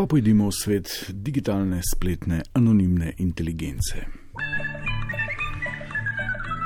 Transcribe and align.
pa 0.00 0.06
pojdimo 0.06 0.48
v 0.48 0.52
svet 0.56 0.88
digitalne, 1.12 1.82
spletne, 1.84 2.40
anonimne 2.56 3.12
inteligence. 3.18 4.00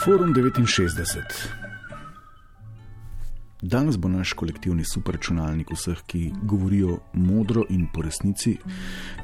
Forum 0.00 0.32
69. 0.32 1.52
Danes 3.60 3.98
bo 4.00 4.08
naš 4.08 4.32
kolektivni 4.32 4.84
superračunalnik 4.84 5.68
vseh, 5.76 6.00
ki 6.08 6.32
govorijo 6.42 7.00
modro 7.12 7.66
in 7.68 7.90
po 7.92 8.00
resnici, 8.00 8.54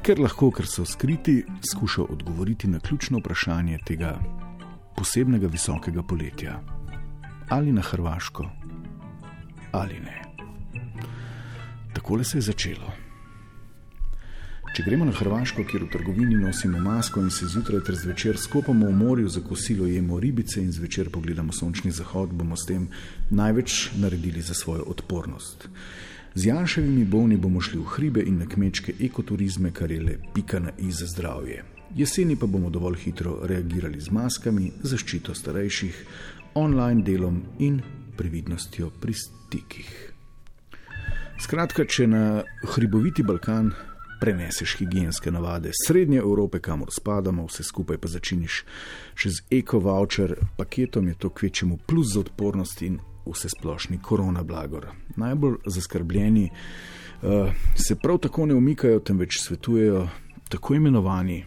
ker 0.05 0.21
lahko, 0.21 0.51
ker 0.53 0.69
so 0.69 0.85
skriti, 0.85 1.41
skuša 1.71 2.05
odgovoriti 2.05 2.67
na 2.67 2.79
ključno 2.79 3.23
vprašanje 3.23 3.79
tega 3.87 4.19
posebnega 4.97 5.47
visokega 5.47 6.03
poletja. 6.03 6.59
Ali 7.49 7.73
na 7.73 7.81
Hrvaško, 7.81 8.45
ali 9.71 9.97
ne. 9.99 10.21
Takole 11.93 12.23
se 12.23 12.37
je 12.37 12.41
začelo. 12.51 13.04
Če 14.75 14.83
gremo 14.83 15.05
na 15.07 15.13
Hrvaško, 15.15 15.63
kjer 15.63 15.85
v 15.85 15.87
trgovini 15.87 16.35
nosimo 16.35 16.81
masko 16.83 17.21
in 17.23 17.29
se 17.31 17.47
zjutraj 17.47 17.79
ter 17.87 17.95
zvečer 17.95 18.35
skopamo 18.35 18.89
v 18.89 18.95
morju 18.97 19.29
za 19.31 19.39
kosilo, 19.39 19.85
jemo 19.87 20.17
ribice 20.19 20.59
in 20.59 20.73
zvečer 20.75 21.07
pogledamo 21.09 21.55
sončni 21.55 21.93
zahod, 21.95 22.33
bomo 22.35 22.57
s 22.59 22.67
tem 22.67 22.89
največ 23.29 23.93
naredili 23.95 24.43
za 24.43 24.53
svojo 24.53 24.83
odpornost. 24.91 25.69
Z 26.35 26.49
Janševimi 26.51 27.05
bolni 27.05 27.37
bomo 27.37 27.63
šli 27.63 27.79
v 27.79 27.93
hribe 27.93 28.27
in 28.27 28.43
na 28.43 28.49
kmečke 28.51 28.97
ekoturizme, 28.99 29.71
kar 29.71 29.95
je 29.95 30.01
le 30.01 30.17
pika 30.35 30.59
na 30.59 30.75
i 30.77 30.91
za 30.91 31.07
zdravje. 31.07 31.63
Jeseni 31.95 32.35
pa 32.35 32.43
bomo 32.45 32.69
dovolj 32.69 32.99
hitro 33.05 33.39
reagirali 33.47 34.03
z 34.03 34.11
maskami, 34.11 34.73
zaščito 34.83 35.31
starejših, 35.31 36.05
online 36.59 36.99
delom 36.99 37.41
in 37.63 37.79
previdnostjo 38.19 38.91
pri 38.99 39.15
stikih. 39.23 39.97
Skratka, 41.39 41.87
če 41.87 42.11
na 42.11 42.25
hriboviti 42.75 43.23
Balkan 43.23 43.71
preneseš 44.25 44.77
higijenske 44.77 45.31
navade 45.31 45.71
srednje 45.87 46.17
Evrope, 46.17 46.59
kamor 46.59 46.87
spadamo, 46.91 47.45
vse 47.45 47.63
skupaj 47.63 47.97
pa 48.01 48.09
začiniš 48.09 48.63
še 49.13 49.29
z 49.29 49.43
eko-voucher 49.59 50.33
paketom, 50.57 51.07
je 51.07 51.17
to 51.19 51.29
kvečemu 51.29 51.77
plus 51.85 52.13
za 52.13 52.23
odpornost 52.25 52.81
in 52.81 52.97
vse 53.25 53.51
splošni 53.53 53.99
korona 54.01 54.43
blagor. 54.43 54.87
Najbolj 55.15 55.59
zaskrbljeni 55.65 56.47
uh, 56.49 57.53
se 57.77 57.95
prav 58.01 58.17
tako 58.25 58.49
ne 58.49 58.57
umikajo, 58.57 58.99
temveč 58.99 59.37
svetujejo 59.43 60.07
tako 60.49 60.75
imenovani 60.75 61.43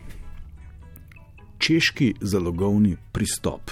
češki 1.58 2.14
zalogovni 2.20 2.96
pristop. 3.12 3.70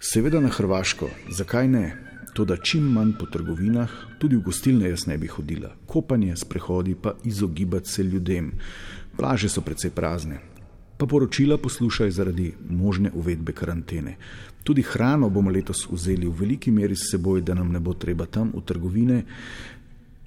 Seveda 0.00 0.40
na 0.40 0.50
Hrvaško, 0.50 1.06
zakaj 1.30 1.68
ne? 1.68 2.07
To, 2.38 2.44
da 2.44 2.56
čim 2.56 2.84
manj 2.92 3.16
po 3.18 3.26
trgovinah, 3.26 3.90
tudi 4.18 4.36
v 4.38 4.44
gostilne 4.46 4.86
jaz 4.86 5.08
ne 5.10 5.16
bi 5.18 5.26
hodila, 5.26 5.72
kopanje, 5.90 6.36
sprehodi 6.36 6.94
pa 6.94 7.16
izogibati 7.24 7.90
se 7.90 8.02
ljudem. 8.02 8.52
Plaže 9.16 9.48
so 9.50 9.60
precej 9.66 9.90
prazne. 9.90 10.38
Pa 10.98 11.06
poročila 11.06 11.56
poslušaj 11.58 12.10
zaradi 12.14 12.52
možne 12.70 13.10
uvedbe 13.10 13.52
karantene. 13.52 14.14
Tudi 14.62 14.84
hrano 14.86 15.30
bomo 15.30 15.50
letos 15.50 15.88
vzeli 15.90 16.28
v 16.28 16.36
veliki 16.40 16.70
meri 16.70 16.94
s 16.94 17.10
seboj, 17.10 17.42
da 17.42 17.58
nam 17.58 17.72
ne 17.74 17.80
bo 17.80 17.94
treba 17.94 18.26
tam 18.26 18.52
v 18.54 18.62
trgovine, 18.62 19.24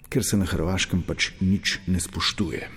ker 0.09 0.23
se 0.23 0.37
na 0.37 0.45
Hrvaškem 0.45 1.07
pač 1.07 1.31
nič 1.39 1.79
ne 1.87 1.99
spoštuje. 1.99 2.67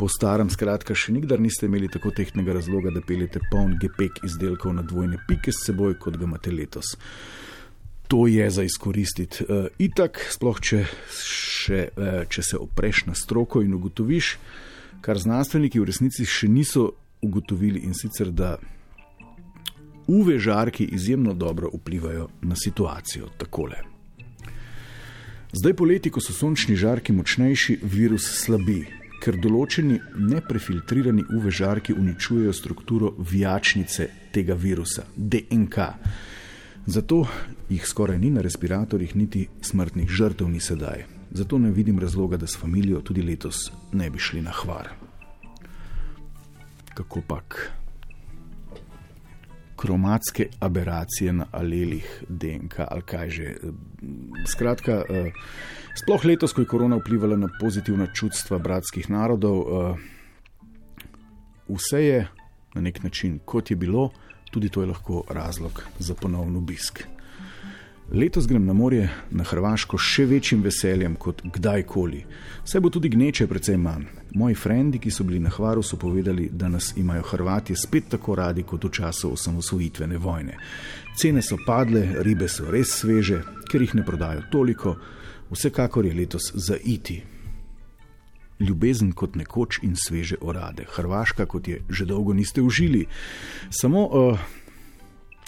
Po 0.00 0.08
starem, 0.08 0.48
skratka, 0.48 0.96
še 0.96 1.12
nikdar 1.12 1.40
niste 1.40 1.68
imeli 1.68 1.92
tako 1.92 2.08
tehnega 2.16 2.56
razloga, 2.56 2.88
da 2.92 3.04
peljete 3.04 3.40
poln 3.52 3.76
gepek 3.80 4.24
izdelkov 4.24 4.72
na 4.72 4.84
dvojne 4.84 5.20
pike 5.28 5.52
s 5.52 5.68
seboj, 5.68 5.98
kot 6.00 6.16
ga 6.16 6.24
imate 6.24 6.52
letos 6.52 6.96
to 8.08 8.26
je 8.26 8.50
za 8.50 8.62
izkoristiti. 8.62 9.44
Uh, 9.44 9.66
itak, 9.78 10.20
sploh 10.30 10.60
če, 10.60 10.84
še, 11.16 11.82
uh, 11.96 12.22
če 12.28 12.42
se 12.42 12.60
opreš 12.60 13.06
na 13.06 13.14
stroko 13.14 13.62
in 13.62 13.74
ugotoviš, 13.74 14.36
kar 15.04 15.18
znanstveniki 15.18 15.80
v 15.80 15.90
resnici 15.90 16.26
še 16.26 16.48
niso 16.48 16.90
ugotovili, 17.22 17.82
in 17.86 17.94
sicer 17.94 18.30
da 18.30 18.56
UV 20.06 20.38
žarki 20.38 20.84
izjemno 20.84 21.34
dobro 21.34 21.70
vplivajo 21.74 22.28
na 22.42 22.56
situacijo. 22.56 23.28
Takole. 23.38 23.82
Zdaj, 25.52 25.74
poleti, 25.74 26.10
ko 26.10 26.20
so 26.20 26.34
sončni 26.34 26.76
žarki 26.76 27.14
močnejši, 27.16 27.78
virus 27.82 28.26
slabi, 28.42 28.80
ker 29.22 29.38
določeni 29.40 29.96
neprefiltrirani 30.20 31.24
UV 31.34 31.50
žarki 31.54 31.94
uničujejo 31.96 32.52
strukturo 32.52 33.14
vijačnice 33.18 34.08
tega 34.34 34.54
virusa, 34.54 35.06
DNK. 35.16 35.86
Zato 36.86 37.26
jih 37.68 37.86
skoraj 37.86 38.18
ni 38.18 38.30
na 38.30 38.40
respiratorjih, 38.40 39.16
niti 39.16 39.48
smrtnih 39.60 40.08
žrtev 40.08 40.48
ni 40.48 40.60
sedaj. 40.60 41.04
Zato 41.30 41.58
ne 41.58 41.70
vidim 41.70 41.98
razloga, 41.98 42.36
da 42.36 42.46
s 42.46 42.58
familijo 42.58 43.00
tudi 43.00 43.22
letos 43.22 43.72
ne 43.92 44.10
bi 44.10 44.18
šli 44.18 44.42
na 44.42 44.52
hvar. 44.54 44.88
Kako 46.94 47.22
pak? 47.26 47.72
Kromatske 49.76 50.46
aberacije 50.60 51.32
na 51.32 51.46
alelih 51.52 52.22
DNK 52.28 52.78
ali 52.88 53.02
kaj 53.02 53.30
že. 53.30 53.54
Skratka, 54.46 54.92
eh, 54.92 55.32
sploh 55.94 56.24
letos, 56.24 56.52
ko 56.52 56.60
je 56.60 56.66
korona 56.66 56.96
vplivala 56.96 57.36
na 57.36 57.48
pozitivna 57.60 58.06
čutstva 58.14 58.58
bratskih 58.58 59.10
narodov, 59.10 59.58
eh, 59.60 59.96
vse 61.68 62.04
je 62.04 62.28
na 62.74 62.80
nek 62.80 63.02
način 63.02 63.38
kot 63.44 63.70
je 63.70 63.76
bilo 63.76 64.10
tudi 64.56 64.68
to 64.68 64.80
je 64.80 64.86
lahko 64.86 65.24
razlog 65.28 65.82
za 65.98 66.14
ponovno 66.14 66.58
obisk. 66.58 67.02
Letos 68.12 68.46
grem 68.46 68.64
na 68.64 68.72
morje 68.72 69.10
na 69.30 69.44
Hrvaško 69.44 69.98
še 69.98 70.24
večjim 70.30 70.62
veseljem 70.64 71.18
kot 71.20 71.42
kdajkoli. 71.44 72.22
Vse 72.64 72.80
bo 72.80 72.88
tudi 72.90 73.10
gneče 73.12 73.46
precej 73.50 73.76
manj. 73.76 74.06
Moji 74.32 74.56
frendi, 74.56 75.02
ki 75.02 75.12
so 75.12 75.26
bili 75.28 75.42
na 75.44 75.52
Hvaru, 75.52 75.82
so 75.82 76.00
povedali, 76.00 76.48
da 76.48 76.72
nas 76.72 76.94
imajo 76.96 77.26
Hrvati 77.34 77.76
spet 77.76 78.08
tako 78.16 78.38
radi 78.40 78.62
kot 78.62 78.88
v 78.88 78.94
času 78.96 79.34
osamosvojitvene 79.36 80.16
vojne. 80.16 80.56
Cene 81.20 81.42
so 81.42 81.60
padle, 81.66 82.06
ribe 82.24 82.48
so 82.48 82.70
res 82.72 82.96
sveže, 83.02 83.42
ker 83.68 83.84
jih 83.84 83.98
ne 84.00 84.08
prodajo 84.08 84.48
toliko, 84.52 84.96
vsekakor 85.52 86.06
je 86.06 86.16
letos 86.16 86.52
za 86.54 86.80
iti 86.84 87.20
ljubezen 88.60 89.12
kot 89.12 89.36
nekoč 89.36 89.80
in 89.82 89.96
sveže 89.96 90.36
orade, 90.40 90.86
Hrvaška, 90.88 91.46
kot 91.46 91.68
je 91.68 91.82
že 91.88 92.06
dolgo 92.06 92.34
niste 92.34 92.62
užili. 92.62 93.06
Samo 93.70 94.06
uh, 94.06 94.38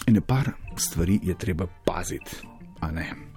ene 0.07 0.21
par 0.21 0.51
stvari 0.77 1.19
je 1.23 1.37
treba 1.37 1.67
paziti, 1.85 2.35
a 2.79 2.91
ne. 2.91 3.29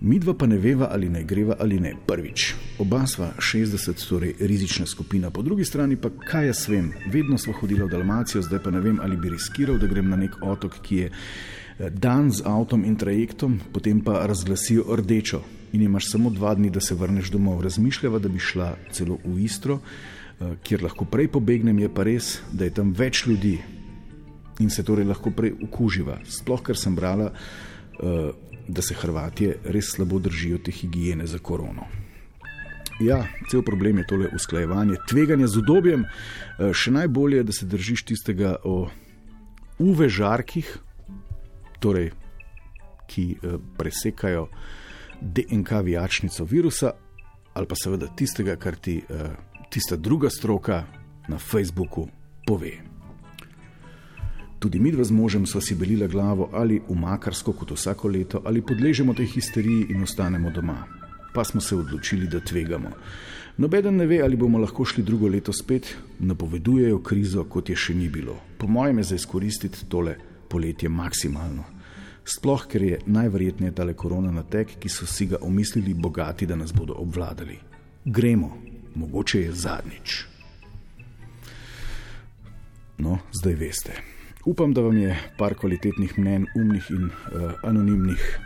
Midva 0.00 0.34
pa 0.34 0.46
ne 0.46 0.58
veva, 0.60 0.90
ali 0.92 1.08
naj 1.08 1.24
greva 1.24 1.56
ali 1.60 1.80
ne. 1.80 1.94
Prvič, 2.06 2.54
oba 2.78 3.06
sva 3.06 3.30
60, 3.38 4.08
torej 4.08 4.34
rizična 4.40 4.86
skupina, 4.86 5.30
po 5.30 5.42
drugi 5.42 5.64
strani 5.64 5.96
pa 5.96 6.10
kaj 6.10 6.46
jaz 6.46 6.68
vem, 6.68 6.92
vedno 7.12 7.38
sva 7.38 7.54
hodila 7.56 7.86
v 7.86 7.94
Dalmacijo, 7.94 8.42
zdaj 8.42 8.60
pa 8.62 8.70
ne 8.70 8.80
vem, 8.80 9.00
ali 9.00 9.16
bi 9.16 9.32
riskiral, 9.32 9.78
da 9.78 9.88
grem 9.88 10.10
na 10.12 10.20
nek 10.20 10.36
otok, 10.42 10.76
ki 10.82 10.96
je 10.96 11.08
eh, 11.08 11.90
dan 11.90 12.28
z 12.30 12.44
avtom 12.44 12.84
in 12.84 12.96
trajektom, 12.96 13.58
potem 13.72 14.04
pa 14.04 14.26
razglasijo 14.28 14.84
rdečo, 15.00 15.40
in 15.72 15.82
imaš 15.82 16.10
samo 16.10 16.30
dva 16.30 16.54
dni, 16.54 16.70
da 16.70 16.80
se 16.80 16.94
vrneš 16.94 17.30
domov. 17.30 17.60
Razmišljava, 17.62 18.18
da 18.18 18.28
bi 18.28 18.38
šla 18.38 18.76
celo 18.92 19.18
v 19.24 19.38
Istro, 19.44 19.78
eh, 19.78 20.54
kjer 20.62 20.82
lahko 20.82 21.04
prej 21.04 21.28
pobegnem, 21.28 21.78
je 21.78 21.94
pa 21.94 22.02
res, 22.02 22.40
da 22.52 22.64
je 22.64 22.74
tam 22.74 22.92
več 22.92 23.26
ljudi 23.26 23.58
in 24.58 24.70
se 24.70 24.84
torej 24.84 25.04
lahko 25.04 25.30
prej 25.30 25.52
okuživa. 25.62 26.18
Sploh, 26.24 26.62
ker 26.62 26.76
sem 26.76 26.94
brala, 26.94 27.32
eh, 27.32 28.32
da 28.68 28.82
se 28.82 28.94
Hrvatije 28.94 29.58
res 29.64 29.92
slabo 29.94 30.18
držijo 30.18 30.58
te 30.58 30.70
higiene 30.70 31.26
za 31.26 31.38
korono. 31.38 31.86
Ja, 33.00 33.26
cel 33.50 33.62
problem 33.62 33.98
je 33.98 34.06
tole 34.06 34.28
usklajevanje, 34.34 34.96
tveganje 35.08 35.46
z 35.46 35.56
udobjem. 35.56 36.04
Eh, 36.04 36.72
še 36.72 36.90
najbolje 36.90 37.36
je, 37.36 37.44
da 37.44 37.52
se 37.52 37.66
držiš 37.66 38.02
tistega 38.02 38.56
o 38.64 38.88
UV 39.78 40.08
žarkih, 40.08 40.78
torej, 41.80 42.10
ki 43.06 43.36
presekajo 43.76 44.48
DNK 45.20 45.70
vijačnico 45.84 46.44
virusa, 46.44 46.90
ali 47.54 47.66
pa 47.66 47.74
seveda 47.74 48.06
tistega, 48.16 48.56
kar 48.56 48.76
ti 48.76 49.02
uh, 49.08 49.16
tista 49.70 49.96
druga 49.96 50.30
stroka 50.30 50.84
na 51.28 51.38
Facebooku 51.38 52.08
pove. 52.46 52.72
Tudi 54.58 54.80
mi 54.80 54.92
dva 54.92 55.04
z 55.04 55.12
možem 55.12 55.46
smo 55.46 55.60
si 55.60 55.74
belila 55.74 56.06
glavo 56.06 56.48
ali 56.52 56.80
v 56.88 56.94
makarsko, 56.94 57.52
kot 57.52 57.70
vsako 57.70 58.08
leto, 58.08 58.42
ali 58.44 58.62
podležemo 58.62 59.14
tej 59.14 59.26
histeriji 59.26 59.86
in 59.90 60.02
ostanemo 60.02 60.50
doma. 60.50 60.84
Pa 61.34 61.44
smo 61.44 61.60
se 61.60 61.76
odločili, 61.76 62.26
da 62.26 62.40
tvegamo. 62.40 62.90
Nobeden 63.56 63.96
ne 63.96 64.06
ve, 64.06 64.20
ali 64.24 64.36
bomo 64.36 64.58
lahko 64.58 64.84
šli 64.84 65.04
drugo 65.04 65.28
leto 65.28 65.52
spet, 65.52 65.96
napovedujejo 66.18 67.02
krizo, 67.02 67.44
kot 67.44 67.68
je 67.68 67.76
še 67.76 67.94
ni 67.94 68.08
bilo. 68.08 68.36
Po 68.58 68.66
mojem 68.66 68.98
je 68.98 69.04
za 69.04 69.14
izkoristiti 69.14 69.86
tole 69.88 70.16
poletje 70.48 70.88
maksimalno 70.88 71.75
sploh 72.26 72.66
ker 72.66 72.82
je 72.82 72.98
najverjetneje 73.06 73.74
tale 73.74 73.94
korona 73.94 74.30
na 74.30 74.42
tek, 74.42 74.76
ki 74.80 74.88
so 74.88 75.06
si 75.06 75.26
ga 75.26 75.38
omislili 75.40 75.94
bogati, 75.94 76.46
da 76.46 76.56
nas 76.56 76.72
bodo 76.74 76.94
obvladali. 76.98 77.58
Gremo, 78.04 78.50
mogoče 78.94 79.40
je 79.40 79.52
zadnjič. 79.52 80.24
No, 82.98 83.18
zdaj 83.40 83.54
veste. 83.54 83.92
Upam, 84.46 84.72
da 84.74 84.80
vam 84.80 84.98
je 84.98 85.16
par 85.38 85.54
kvalitetnih 85.54 86.18
mnen, 86.18 86.46
umnih 86.56 86.90
in 86.90 87.04
uh, 87.04 87.52
anonimnih 87.62 88.38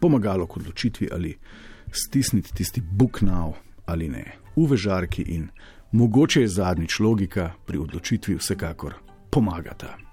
pomagalo 0.00 0.46
k 0.46 0.56
odločitvi 0.56 1.08
ali 1.12 1.38
stisniti 1.92 2.54
tisti 2.54 2.82
now 3.20 3.52
ali 3.86 4.08
ne. 4.08 4.24
Uvežarki 4.56 5.22
in 5.22 5.48
mogoče 5.92 6.40
je 6.40 6.48
zadnjič 6.48 7.00
logika 7.00 7.52
pri 7.66 7.78
odločitvi 7.78 8.34
vsekakor 8.34 8.94
pomagata. 9.30 10.09